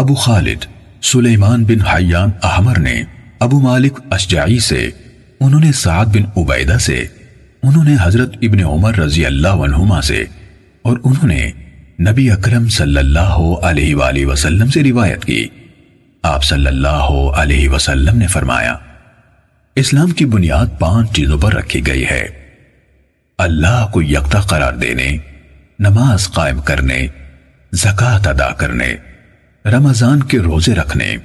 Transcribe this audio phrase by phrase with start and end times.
[0.00, 0.64] ابو خالد،
[1.02, 3.02] سلیمان بن حیان احمر نے
[3.40, 4.88] ابو مالک اشجعی سے،
[5.40, 7.04] انہوں نے سعد بن عبیدہ سے،
[7.62, 10.24] انہوں نے حضرت ابن عمر رضی اللہ عنہما سے،
[10.84, 11.50] اور انہوں نے
[12.00, 15.46] نبی اکرم صلی اللہ علیہ وآلہ وسلم سے روایت کی۔
[16.24, 18.76] آپ صلی اللہ علیہ وسلم نے فرمایا،
[19.76, 22.26] اسلام کی بنیاد پانچ چیزوں پر رکھی گئی ہے۔
[23.38, 25.16] اللہ کو یکتا قرار دینے،
[25.78, 27.06] نماز قائم کرنے
[27.72, 28.94] زکوٰۃ ادا کرنے
[29.66, 31.16] رمضان کے روزے رکھنے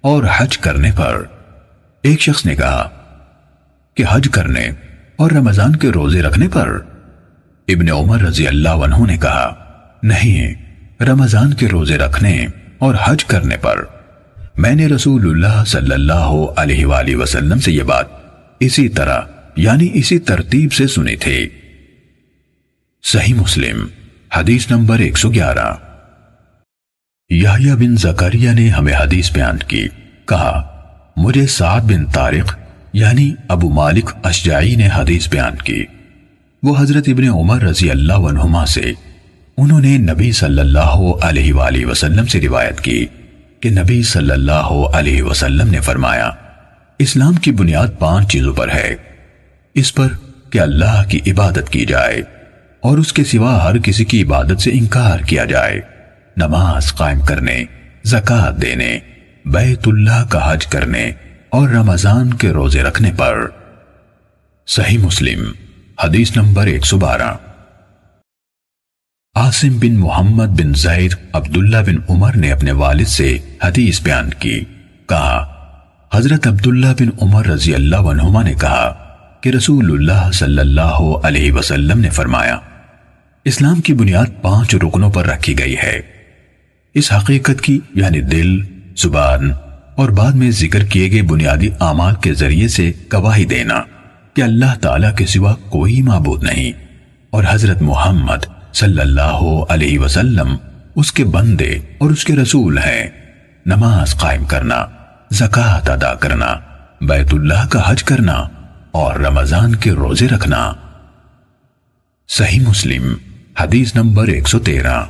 [0.00, 1.24] اور حج کرنے پر۔
[2.02, 2.88] ایک شخص نے کہا
[3.94, 4.70] کہ حج کرنے
[5.16, 6.78] اور رمضان کے روزے رکھنے پر۔
[7.68, 9.54] ابن عمر رضی اللہ عنہ نے کہا،
[10.02, 10.54] نہیں،
[11.02, 12.46] رمضان کے روزے رکھنے
[12.78, 13.84] اور حج کرنے پر۔
[14.56, 18.06] میں نے رسول اللہ صلی اللہ علیہ وآلہ وسلم سے یہ بات
[18.60, 19.20] اسی طرح
[19.56, 21.48] یعنی اسی ترتیب سے سنی تھی۔
[23.02, 23.86] صحیح مسلم،
[24.34, 25.91] حدیث نمبر ایک سو گیارہ۔
[27.74, 29.88] بن زکریہ نے ہمیں حدیث بیان کی،
[30.28, 30.68] کہا،
[31.16, 32.58] مجھے سعد بن طارق
[32.92, 35.84] یعنی ابو مالک اشجعی نے حدیث بیان کی۔
[36.62, 38.92] وہ حضرت ابن عمر رضی اللہ عنہما سے،
[39.56, 43.06] انہوں نے نبی صلی اللہ علیہ وآلہ وسلم سے روایت کی
[43.60, 46.30] کہ نبی صلی اللہ علیہ وسلم نے فرمایا،
[46.98, 48.94] اسلام کی بنیاد پانچ چیزوں پر ہے۔
[49.74, 50.08] اس پر
[50.50, 52.22] کہ اللہ کی عبادت کی جائے
[52.80, 55.80] اور اس کے سوا ہر کسی کی عبادت سے انکار کیا جائے۔
[56.36, 57.64] نماز قائم کرنے
[58.04, 58.98] زکوٰۃ دینے،
[59.44, 61.12] بیت اللہ کا حج کرنے
[61.48, 63.46] اور رمضان کے روزے رکھنے پر۔
[64.66, 65.52] صحیح مسلم،
[66.04, 67.34] حدیث نمبر ایک سو بارہ۔
[69.34, 74.64] آسم بن محمد بن زید عبداللہ بن عمر نے اپنے والد سے حدیث بیان کی۔
[75.08, 75.48] کہا،
[76.12, 81.52] حضرت عبداللہ بن عمر رضی اللہ عنہما نے کہا کہ رسول اللہ صلی اللہ علیہ
[81.52, 82.58] وسلم نے فرمایا،
[83.44, 86.11] اسلام کی بنیاد پانچ رکنوں پر رکھی گئی ہے۔
[86.94, 88.60] اس حقیقت کی یعنی دل،
[88.96, 89.52] زبان
[89.96, 93.82] اور بعد میں ذکر کیے گئے بنیادی اعمال کے ذریعے سے گواہی دینا
[94.34, 96.72] کہ اللہ تعالیٰ کے سوا کوئی معبود نہیں
[97.30, 100.56] اور حضرت محمد صلی اللہ علیہ وسلم
[100.96, 103.10] اس کے بندے اور اس کے رسول ہیں۔
[103.66, 104.86] نماز قائم کرنا،
[105.30, 106.54] زکوٰۃ ادا کرنا،
[107.00, 108.48] بیت اللہ کا حج کرنا
[108.90, 110.72] اور رمضان کے روزے رکھنا۔
[112.28, 113.14] صحیح مسلم،
[113.60, 115.02] حدیث نمبر ایک سو تیرہ۔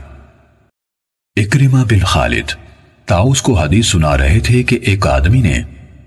[1.36, 2.50] اکرمہ بن خالد،
[3.06, 5.62] تاؤس کو حدیث سنا رہے تھے کہ ایک آدمی نے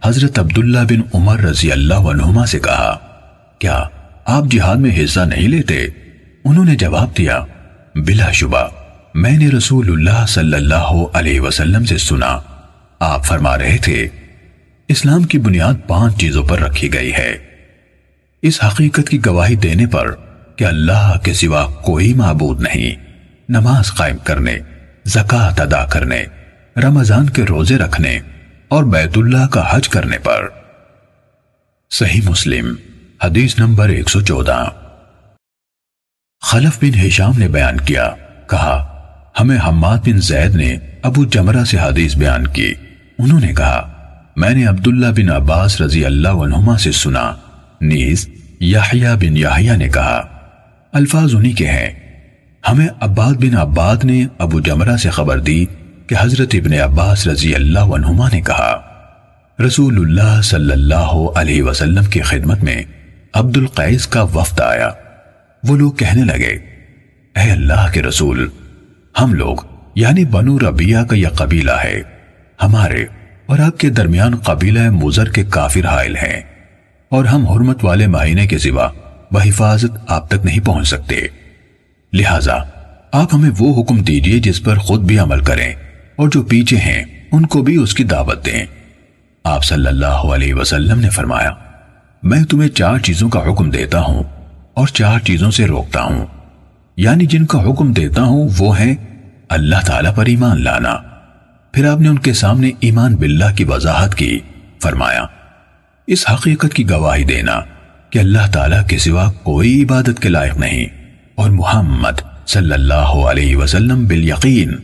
[0.05, 2.97] حضرت عبداللہ بن عمر رضی اللہ عنہما سے کہا،
[3.59, 3.83] کیا
[4.25, 5.85] آپ جہاد میں حصہ نہیں لیتے؟
[6.43, 7.39] انہوں نے جواب دیا،
[7.95, 8.67] بلا شبہ،
[9.15, 12.39] میں نے رسول اللہ صلی اللہ علیہ وسلم سے سنا۔
[12.99, 14.07] آپ فرما رہے تھے،
[14.87, 17.37] اسلام کی بنیاد پانچ چیزوں پر رکھی گئی ہے۔
[18.41, 20.11] اس حقیقت کی گواہی دینے پر
[20.55, 22.95] کہ اللہ کے سوا کوئی معبود نہیں،
[23.49, 24.57] نماز قائم کرنے۔
[25.05, 26.23] زکوٰۃ ادا کرنے،
[26.77, 28.19] رمضان کے روزے رکھنے
[28.67, 30.47] اور بیت اللہ کا حج کرنے پر۔
[31.91, 32.75] صحیح مسلم،
[33.23, 34.65] حدیث نمبر ایک سو چودہ۔
[36.41, 38.09] خلف بن حشام نے بیان کیا،
[38.49, 38.91] کہا،
[39.39, 42.73] ہمیں حماد بن زید نے ابو جمرہ سے حدیث بیان کی۔
[43.19, 43.91] انہوں نے کہا،
[44.35, 47.35] میں نے عبداللہ بن عباس رضی اللہ عنہما سے سنا۔
[47.81, 48.29] نیز،
[48.59, 50.21] یحییٰ بن یحییٰ نے کہا،
[50.93, 52.04] الفاظ انہی کے ہیں۔
[52.67, 55.65] ہمیں عباد بن عباد نے ابو جمرہ سے خبر دی
[56.07, 58.81] کہ حضرت ابن عباس رضی اللہ عنہما نے کہا،
[59.59, 62.81] رسول اللہ صلی اللہ علیہ وسلم کی خدمت میں
[63.33, 64.89] عبد القیس کا وفد آیا۔
[65.63, 66.51] وہ لوگ کہنے لگے،
[67.35, 68.47] اے اللہ کے رسول،
[69.21, 69.57] ہم لوگ
[69.95, 72.01] یعنی بنو ربیہ کا یہ قبیلہ ہے،
[72.63, 73.05] ہمارے
[73.45, 76.41] اور آپ کے درمیان قبیلہ مزر کے کافر حائل ہیں
[77.11, 78.89] اور ہم حرمت والے مہینے کے سوا
[79.31, 81.27] بحفاظت آپ تک نہیں پہنچ سکتے۔
[82.15, 82.53] لہٰذا
[83.11, 85.73] آپ ہمیں وہ حکم دیجیے جس پر خود بھی عمل کریں
[86.15, 88.65] اور جو پیچھے ہیں، ان کو بھی اس کی دعوت دیں۔
[89.43, 91.51] آپ صلی اللہ علیہ وسلم نے فرمایا،
[92.23, 94.23] میں تمہیں چار چیزوں کا حکم دیتا ہوں
[94.73, 96.25] اور چار چیزوں سے روکتا ہوں۔
[96.97, 98.95] یعنی جن کا حکم دیتا ہوں وہ ہے
[99.49, 100.95] اللہ تعالیٰ پر ایمان لانا۔
[101.71, 104.39] پھر آپ نے ان کے سامنے ایمان باللہ کی وضاحت کی۔
[104.81, 105.25] فرمایا،
[106.07, 107.59] اس حقیقت کی گواہی دینا
[108.09, 111.04] کہ اللہ تعالیٰ کے سوا کوئی عبادت کے لائق نہیں۔
[111.35, 114.75] اور محمد صلی اللہ علیہ وسلم بالیقین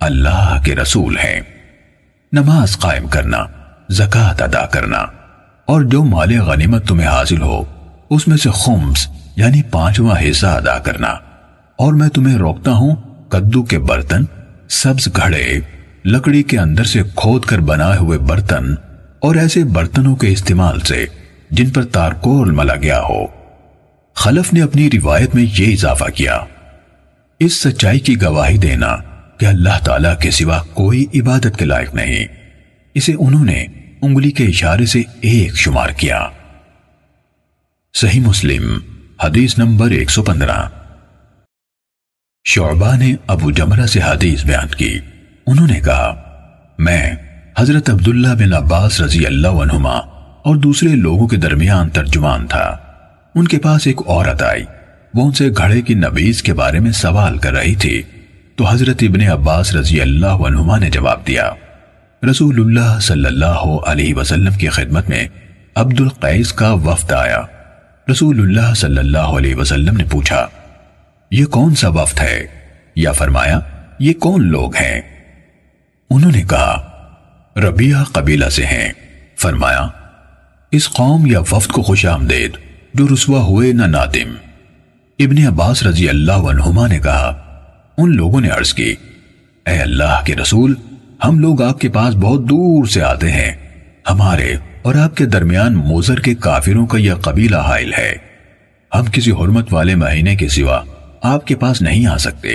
[0.00, 1.40] اللہ کے رسول ہیں۔
[2.32, 3.38] نماز قائم کرنا،
[3.88, 4.98] زکوٰۃ ادا کرنا،
[5.68, 7.62] اور جو مال غنیمت تمہیں حاصل ہو،
[8.10, 9.06] اس میں سے خمس
[9.36, 11.08] یعنی پانچواں حصہ ادا کرنا۔
[11.78, 12.96] اور میں تمہیں روکتا ہوں،
[13.28, 14.24] کدو کے برتن،
[14.68, 15.46] سبز گھڑے،
[16.04, 18.74] لکڑی کے اندر سے کھود کر بنائے ہوئے برتن،
[19.18, 21.04] اور ایسے برتنوں کے استعمال سے
[21.50, 23.37] جن پر تارکول ملا گیا ہو۔
[24.18, 26.38] خلف نے اپنی روایت میں یہ اضافہ کیا،
[27.38, 28.96] اس سچائی کی گواہی دینا
[29.38, 32.26] کہ اللہ تعالیٰ کے سوا کوئی عبادت کے لائق نہیں۔
[32.94, 33.66] اسے انہوں نے
[34.02, 36.28] انگلی کے اشارے سے ایک شمار کیا۔
[37.94, 38.78] صحیح مسلم،
[39.24, 40.68] حدیث نمبر ایک سو پندرہ۔
[42.44, 44.98] شعبہ نے ابو جمرہ سے حدیث بیان کی۔
[45.46, 46.22] انہوں نے کہا،
[46.78, 47.14] میں
[47.58, 49.96] حضرت عبداللہ بن عباس رضی اللہ عنہما
[50.44, 52.87] اور دوسرے لوگوں کے درمیان ترجمان تھا۔
[53.38, 54.64] ان کے پاس ایک عورت آئی۔
[55.14, 58.02] وہ ان سے گھڑے کی نبیز کے بارے میں سوال کر رہی تھی۔
[58.56, 61.50] تو حضرت ابن عباس رضی اللہ عنہما نے جواب دیا۔
[62.30, 65.28] رسول اللہ صلی اللہ علیہ وسلم کی خدمت میں
[65.74, 67.42] عبد القیس کا وفد آیا۔
[68.12, 70.46] رسول اللہ صلی اللہ علیہ وسلم نے پوچھا،
[71.30, 72.46] یہ کون سا وفد ہے؟
[72.96, 73.60] یا فرمایا،
[73.98, 75.00] یہ کون لوگ ہیں؟
[76.10, 76.90] انہوں نے کہا
[77.56, 78.92] ربیہ قبیلہ سے ہیں۔
[79.38, 79.86] فرمایا،
[80.70, 84.34] اس قوم یا وفد کو خوش آمدید۔ جو رسوا ہوئے نہ نادم۔
[85.18, 87.44] ابن عباس رضی اللہ عنہما نے کہا،
[87.98, 88.94] ان لوگوں نے عرض کی،
[89.66, 90.74] اے اللہ کے رسول،
[91.24, 93.52] ہم لوگ آپ کے پاس بہت دور سے آتے ہیں۔
[94.10, 98.16] ہمارے اور آپ کے درمیان موزر کے کافروں کا یہ قبیلہ حائل ہے۔
[98.94, 100.80] ہم کسی حرمت والے مہینے کے سوا
[101.22, 102.48] آپ کے پاس نہیں آ سکتے۔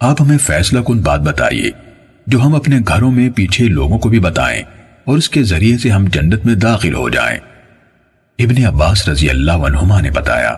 [0.00, 1.70] آپ ہمیں فیصلہ کن بات بتائیے،
[2.26, 4.62] جو ہم اپنے گھروں میں پیچھے لوگوں کو بھی بتائیں
[5.04, 7.38] اور اس کے ذریعے سے ہم جنت میں داخل ہو جائیں۔
[8.40, 10.54] ابن عباس رضی اللہ عنہما نے بتایا،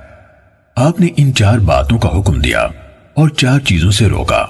[0.77, 2.61] آپ نے ان چار باتوں کا حکم دیا
[3.15, 4.47] اور چار چیزوں سے روکا۔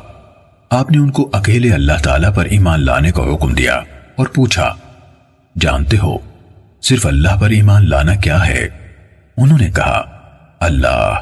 [0.70, 3.74] آپ نے ان کو اکیلے اللہ تعالیٰ پر ایمان لانے کا حکم دیا
[4.16, 4.74] اور پوچھا،
[5.60, 6.18] جانتے ہو
[6.82, 8.68] صرف اللہ پر ایمان لانا کیا ہے؟
[9.36, 10.02] انہوں نے کہا،
[10.60, 11.18] اللہ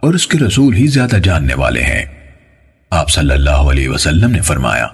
[0.00, 2.04] اور اس کے رسول ہی زیادہ جاننے والے ہیں۔
[2.90, 4.86] آپ صلی اللہ علیہ وسلم نے فرمایا،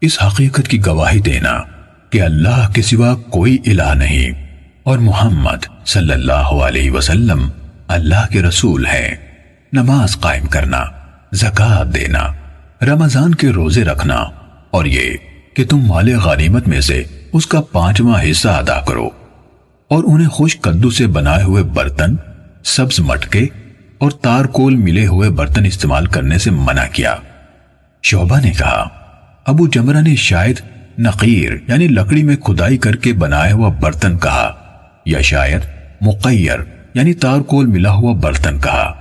[0.00, 1.62] اس حقیقت کی گواہی دینا
[2.10, 4.41] کہ اللہ کے سوا کوئی الہ نہیں۔
[4.84, 7.48] اور محمد صلی اللہ علیہ وسلم
[7.88, 9.14] اللہ کے رسول ہے
[9.72, 10.84] نماز قائم کرنا،
[11.32, 12.20] زکوٰۃ دینا،
[12.82, 14.14] رمضان کے روزے رکھنا،
[14.70, 15.16] اور یہ
[15.54, 19.10] کہ تم مال غنیمت میں سے اس کا پانچواں حصہ ادا کرو۔
[19.88, 22.16] اور انہیں خوش کدو سے بنائے ہوئے برتن،
[22.64, 23.46] سبز مٹکے
[23.98, 27.14] اور تار کول ملے ہوئے برتن استعمال کرنے سے منع کیا۔
[28.02, 28.88] شعبہ نے کہا،
[29.46, 30.60] ابو جمرہ نے شاید
[30.98, 34.58] نقیر یعنی لکڑی میں کھدائی کر کے بنایا ہوا برتن کہا۔
[35.06, 35.60] یا شاید
[36.00, 36.58] مقیر
[36.94, 38.94] یعنی تارکول ملا ہوا برتن کہا۔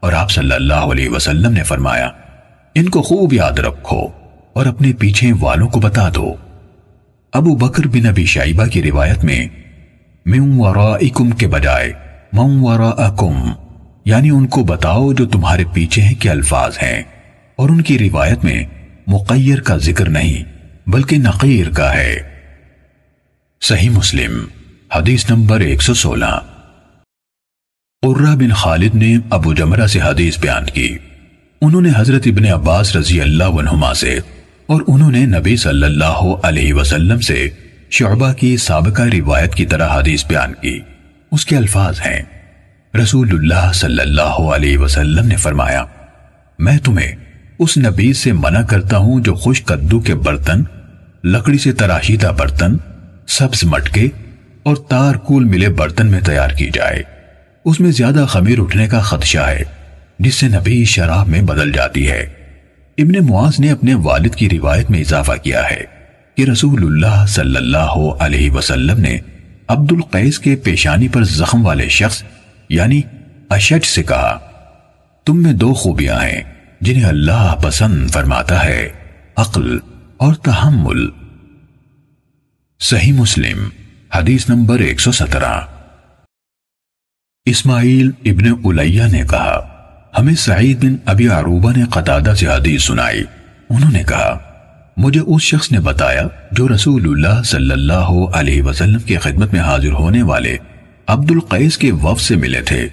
[0.00, 2.08] اور آپ صلی اللہ علیہ وسلم نے فرمایا،
[2.74, 4.08] ان کو خوب یاد رکھو
[4.52, 6.34] اور اپنے پیچھے والوں کو بتا دو۔
[7.32, 9.46] ابو بکر بن ابی شائبہ کی روایت میں،
[10.26, 11.92] من ورائکم کے بجائے،
[12.32, 13.52] من وراءکم
[14.04, 17.02] یعنی ان کو بتاؤ جو تمہارے پیچھے ہیں کے الفاظ ہیں۔
[17.56, 18.64] اور ان کی روایت میں،
[19.06, 20.42] مقیر کا ذکر نہیں،
[20.86, 22.16] بلکہ نقیر کا ہے۔
[23.60, 24.44] صحیح مسلم۔
[24.92, 26.40] حدیث نمبر ایک سو سولہ۔
[28.18, 30.98] بن خالد نے ابو جمرہ سے حدیث بیان کی۔
[31.60, 34.18] انہوں نے حضرت ابن عباس رضی اللہ عنہما سے
[34.66, 37.50] اور انہوں نے نبی صلی اللہ علیہ وسلم سے
[37.90, 40.80] شعبہ کی سابقہ روایت کی طرح حدیث بیان کی۔
[41.32, 42.22] اس کے الفاظ ہیں۔
[43.02, 45.84] رسول اللہ صلی اللہ علیہ وسلم نے فرمایا،
[46.58, 47.16] میں تمہیں
[47.58, 50.62] اس نبی سے منع کرتا ہوں جو خوش کدو کے برتن،
[51.24, 52.76] لکڑی سے تراشیدہ برتن،
[53.28, 54.08] سبز مٹکے
[54.64, 57.02] اور تار کول ملے برتن میں تیار کی جائے۔
[57.64, 59.62] اس میں زیادہ خمیر اٹھنے کا خدشہ ہے،
[60.18, 62.26] جس سے نبی شراب میں بدل جاتی ہے۔
[62.98, 65.84] ابن معاذ نے اپنے والد کی روایت میں اضافہ کیا ہے
[66.34, 69.18] کہ رسول اللہ صلی اللہ علیہ وسلم نے
[69.68, 72.22] عبد القیس کے پیشانی پر زخم والے شخص
[72.68, 73.00] یعنی
[73.48, 74.38] اشج سے کہا،
[75.24, 76.42] تم میں دو خوبیاں ہیں
[76.80, 78.88] جنہیں اللہ پسند فرماتا ہے،
[79.36, 79.78] عقل
[80.16, 81.08] اور تحمل۔
[82.80, 83.83] صحیح مسلم۔
[84.14, 85.60] حدیث نمبر ایک سو سترہ۔
[87.44, 89.66] اسماعیل ابن علیہ نے کہا،
[90.18, 93.24] ہمیں سعید بن ابی عروبہ نے قطادہ سے حدیث سنائی۔
[93.70, 94.38] انہوں نے کہا،
[94.96, 99.60] مجھے اس شخص نے بتایا جو رسول اللہ صلی اللہ علیہ وسلم کی خدمت میں
[99.60, 100.56] حاضر ہونے والے
[101.06, 102.88] عبد القیس کے وف سے ملے تھے۔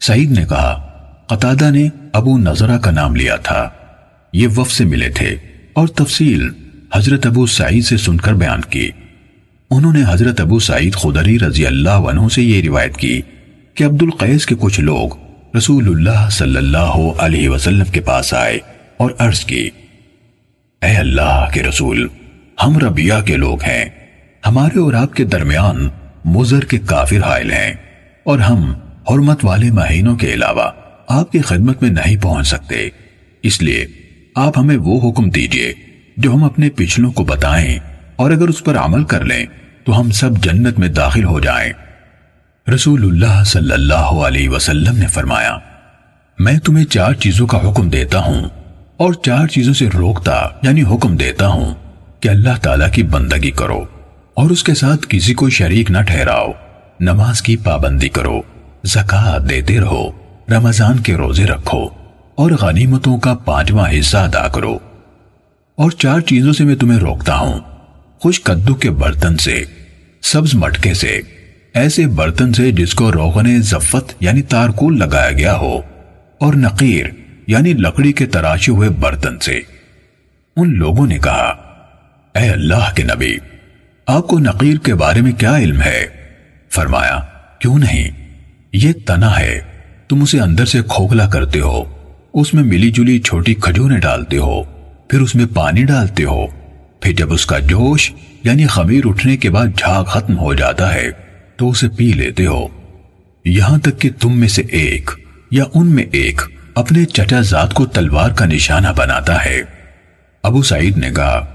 [0.00, 0.86] سعید نے کہا،
[1.26, 3.68] قطادہ نے ابو نظرہ کا نام لیا تھا۔
[4.32, 5.36] یہ وف سے ملے تھے
[5.72, 6.48] اور تفصیل
[6.94, 8.90] حضرت ابو سعید سے سن کر بیان کی۔
[9.70, 13.20] انہوں نے حضرت ابو سعید خدری رضی اللہ عنہ سے یہ روایت کی
[13.74, 15.16] کہ عبد القیس کے کچھ لوگ
[15.56, 18.58] رسول اللہ صلی اللہ علیہ وسلم کے پاس آئے
[18.96, 19.70] اور عرض کی،
[20.82, 22.06] اے اللہ کے رسول،
[22.62, 23.84] ہم ربیہ کے لوگ ہیں۔
[24.46, 25.88] ہمارے اور آپ کے درمیان
[26.24, 27.74] مزر کے کافر حائل ہیں
[28.24, 28.72] اور ہم
[29.10, 30.70] حرمت والے مہینوں کے علاوہ
[31.08, 32.88] آپ کی خدمت میں نہیں پہنچ سکتے۔
[33.42, 33.86] اس لیے
[34.34, 35.72] آپ ہمیں وہ حکم دیجیے
[36.16, 37.78] جو ہم اپنے پچھلوں کو بتائیں۔
[38.16, 39.46] اور اگر اس پر عمل کر لیں
[39.84, 41.72] تو ہم سب جنت میں داخل ہو جائیں۔
[42.70, 45.58] رسول اللہ صلی اللہ علیہ وسلم نے فرمایا،
[46.38, 48.42] میں تمہیں چار چیزوں کا حکم دیتا ہوں
[48.96, 51.74] اور چار چیزوں سے روکتا یعنی حکم دیتا ہوں
[52.20, 53.84] کہ اللہ تعالیٰ کی بندگی کرو
[54.34, 56.48] اور اس کے ساتھ کسی کو شریک نہ ٹھہراؤ،
[57.00, 58.42] نماز کی پابندی کرو
[58.84, 60.10] زکاة دیتے رہو،
[60.50, 61.88] رمضان کے روزے رکھو
[62.34, 64.78] اور غنیمتوں کا پانچواں حصہ ادا کرو۔
[65.76, 67.60] اور چار چیزوں سے میں تمہیں روکتا ہوں
[68.26, 69.64] خوش کدو کے برتن سے،
[70.22, 71.20] سبز مٹکے سے۔
[71.74, 75.80] ایسے برتن سے جس کو روغن زفت یعنی تارکول لگایا گیا ہو،
[76.40, 77.06] اور نقیر
[77.46, 79.60] یعنی لکڑی کے تراشے ہوئے برتن سے۔
[80.56, 81.54] ان لوگوں نے کہا،
[82.34, 83.36] اے اللہ کے نبی،
[84.06, 86.06] آپ کو نقیر کے بارے میں کیا علم ہے؟
[86.70, 87.20] فرمایا،
[87.58, 88.10] کیوں نہیں؟
[88.72, 89.60] یہ تنا ہے،
[90.08, 91.84] تم اسے اندر سے کھوکھلا کرتے ہو۔
[92.34, 94.62] اس میں ملی جلی چھوٹی کھجوریں ڈالتے ہو،
[95.08, 96.46] پھر اس میں پانی ڈالتے ہو۔
[97.06, 98.12] پھر جب اس کا جوش
[98.44, 101.10] یعنی خمیر اٹھنے کے بعد جھاگ ختم ہو جاتا ہے،
[101.56, 102.68] تو اسے پی لیتے ہو۔
[103.44, 105.10] یہاں تک کہ تم میں سے ایک
[105.50, 106.42] یا ان میں ایک
[106.74, 109.60] اپنے چچا ذات کو تلوار کا نشانہ بناتا ہے۔
[110.42, 111.46] ابو سعید نے کہا،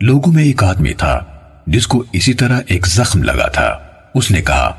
[0.00, 1.20] لوگوں میں ایک آدمی تھا
[1.66, 3.78] جس کو اسی طرح ایک زخم لگا تھا۔
[4.14, 4.74] اس نے کہا،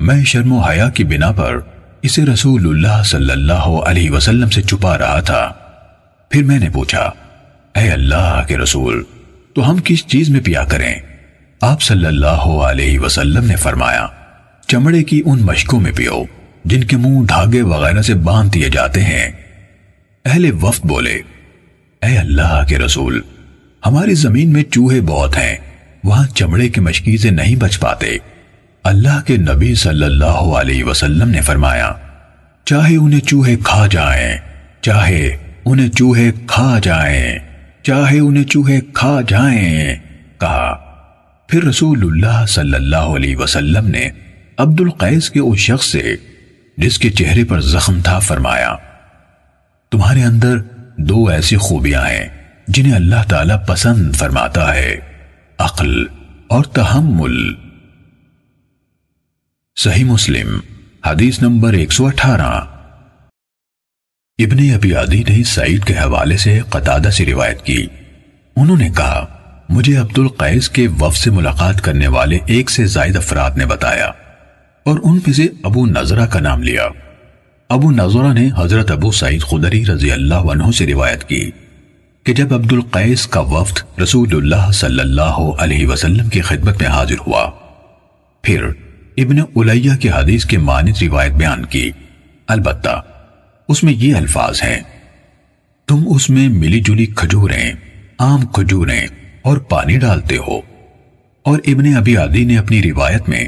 [0.00, 1.58] میں شرم و حیا کی بنا پر
[2.02, 5.52] اسے رسول اللہ صلی اللہ علیہ وسلم سے چھپا رہا تھا۔
[6.28, 7.10] پھر میں نے پوچھا،
[7.76, 9.02] اے اللہ کے رسول
[9.58, 10.94] تو ہم کس چیز میں پیا کریں؟
[11.60, 14.06] آپ صلی اللہ علیہ وسلم نے فرمایا،
[14.66, 16.24] چمڑے کی ان مشکوں میں پیو،
[16.64, 19.30] جن کے منہ دھاگے وغیرہ سے باندھ دیے جاتے ہیں۔
[20.24, 21.14] اہل وفد بولے،
[22.02, 23.20] اے اللہ کے رسول،
[23.86, 25.56] ہماری زمین میں چوہے بہت ہیں،
[26.04, 28.16] وہاں چمڑے کی مشکی سے نہیں بچ پاتے۔
[28.84, 31.92] اللہ کے نبی صلی اللہ علیہ وسلم نے فرمایا،
[32.64, 34.36] چاہے انہیں چوہے کھا جائیں،
[34.80, 37.47] چاہے انہیں چوہے کھا جائیں۔
[37.88, 39.94] چاہے انہیں چوہے کھا جائیں،
[40.40, 40.74] کہا،
[41.48, 44.10] پھر رسول اللہ صلی اللہ علیہ وسلم نے
[44.58, 46.16] عبد القیس کے اس شخص سے
[46.76, 48.76] جس کے چہرے پر زخم تھا فرمایا،
[49.90, 50.58] تمہارے اندر
[50.96, 52.28] دو ایسی خوبیاں ہیں
[52.68, 55.00] جنہیں اللہ تعالی پسند فرماتا ہے،
[55.58, 56.04] عقل
[56.48, 57.54] اور تحمل۔
[59.76, 60.60] صحیح مسلم،
[61.06, 62.77] حدیث نمبر 118
[64.38, 67.86] ابن ابی عدی نے سعید کے حوالے سے قطادہ سے روایت کی۔
[68.56, 69.26] انہوں نے کہا،
[69.68, 74.06] مجھے عبد القیس کے وف سے ملاقات کرنے والے ایک سے زائد افراد نے بتایا
[74.86, 76.86] اور ان میں سے ابو نظرہ کا نام لیا۔
[77.68, 81.50] ابو نظرہ نے حضرت ابو سعید خدری رضی اللہ عنہ سے روایت کی
[82.24, 86.90] کہ جب عبد القیس کا وفد رسول اللہ صلی اللہ علیہ وسلم کی خدمت میں
[86.90, 87.50] حاضر ہوا،
[88.42, 88.64] پھر
[89.16, 91.90] ابن علیہ کی حدیث کے مانت روایت بیان کی۔
[92.48, 93.02] البتہ
[93.68, 94.80] اس میں یہ الفاظ ہیں۔
[95.86, 97.72] تم اس میں ملی جلی کھجوریں
[98.18, 99.06] عام کھجوریں
[99.42, 100.60] اور پانی ڈالتے ہو۔
[101.42, 103.44] اور ابن ابی عدی نے اپنی روایت میں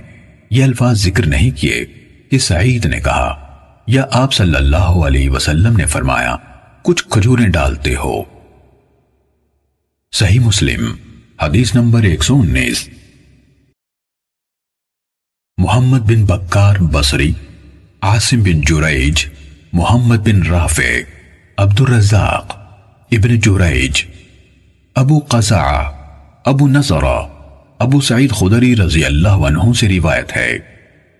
[0.50, 1.84] یہ الفاظ ذکر نہیں کیے
[2.30, 3.46] کہ سعید نے کہا،
[3.86, 6.36] یا آپ صلی اللہ علیہ وسلم نے فرمایا،
[6.82, 8.22] کچھ کھجوریں ڈالتے ہو۔
[10.12, 10.96] صحیح مسلم،
[11.42, 12.88] حدیث نمبر ایک سو انیس۔
[15.58, 17.32] محمد بن بکار بصری،
[18.00, 19.26] عاصم بن جریج
[19.72, 20.84] محمد بن رافع
[21.58, 22.54] عبد الرزاق
[23.10, 24.02] ابن جریج،
[24.96, 25.66] ابو قزع
[26.44, 27.04] ابو نظر
[27.80, 30.58] ابو سعید خدری رضی اللہ عنہ سے روایت ہے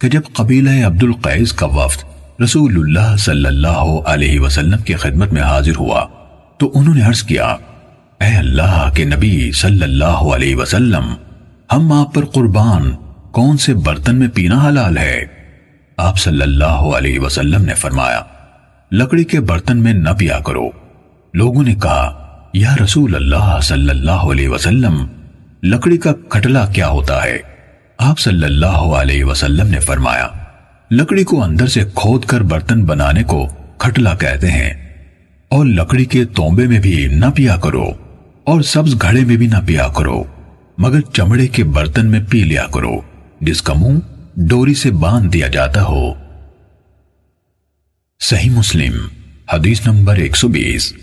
[0.01, 2.03] کہ جب قبیلہ عبد القیس کا وفد
[2.43, 6.05] رسول اللہ صلی اللہ علیہ وسلم کی خدمت میں حاضر ہوا،
[6.59, 7.47] تو انہوں نے عرض کیا،
[8.21, 11.15] اے اللہ کے نبی صلی اللہ علیہ وسلم،
[11.73, 12.91] ہم آپ پر قربان،
[13.31, 15.25] کون سے برتن میں پینا حلال ہے؟
[15.99, 18.21] آپ صلی اللہ علیہ وسلم نے فرمایا
[18.93, 20.69] لکڑی کے برتن میں نہ پیا کرو۔
[21.35, 24.97] لوگوں نے کہا، یا رسول اللہ صلی اللہ علیہ وسلم،
[25.63, 27.37] لکڑی کا کھٹلا کیا ہوتا ہے؟
[27.99, 30.27] آپ صلی اللہ علیہ وسلم نے فرمایا،
[30.91, 33.47] لکڑی کو اندر سے کھود کر برتن بنانے کو
[33.79, 34.73] کھٹلا کہتے ہیں،
[35.51, 37.87] اور لکڑی کے تومبے میں بھی نہ پیا کرو،
[38.47, 40.23] اور سبز گھڑے میں بھی نہ پیا کرو،
[40.79, 43.01] مگر چمڑے کے برتن میں پی لیا کرو،
[43.41, 43.99] جس کا منہ
[44.49, 46.13] ڈوری سے باندھ دیا جاتا ہو۔
[48.23, 49.09] صحیح مسلم
[49.53, 50.95] حدیث نمبر ایک سو بیس۔